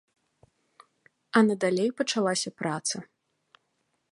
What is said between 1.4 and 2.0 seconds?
А надалей